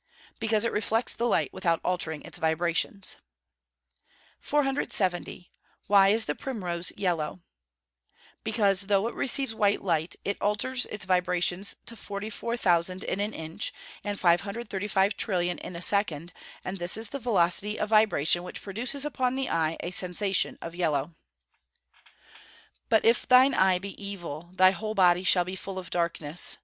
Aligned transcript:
_Because 0.39 0.65
it 0.65 0.71
reflects 0.71 1.13
the 1.13 1.27
light 1.27 1.53
without 1.53 1.79
altering 1.83 2.23
its 2.23 2.39
vibrations. 2.39 3.17
470. 4.39 5.51
Why 5.85 6.07
is 6.09 6.25
the 6.25 6.33
primrose 6.33 6.91
yellow? 6.97 7.43
Because, 8.43 8.87
though 8.87 9.07
it 9.07 9.13
receives 9.13 9.53
white 9.53 9.83
light, 9.83 10.15
it 10.25 10.41
alters 10.41 10.87
its 10.87 11.05
vibrations 11.05 11.75
to 11.85 11.95
44,000 11.95 13.03
in 13.03 13.19
an 13.19 13.31
inch, 13.31 13.71
and 14.03 14.17
535,000,000,000,000 14.19 15.59
in 15.59 15.75
a 15.75 15.83
second, 15.83 16.33
and 16.65 16.79
this 16.79 16.97
is 16.97 17.09
the 17.09 17.19
velocity 17.19 17.77
of 17.79 17.89
vibration 17.89 18.41
which 18.41 18.63
produces 18.63 19.05
upon 19.05 19.35
the 19.35 19.51
eye 19.51 19.77
a 19.81 19.91
sensation 19.91 20.57
of 20.63 20.73
yellow. 20.73 21.13
[Verse: 21.13 22.85
"But 22.89 23.05
if 23.05 23.27
thine 23.27 23.53
eye 23.53 23.77
be 23.77 23.93
evil, 24.03 24.49
thy 24.53 24.71
whole 24.71 24.95
body 24.95 25.23
shall 25.23 25.45
be 25.45 25.55
full 25.55 25.77
of 25.77 25.91
darkness. 25.91 26.57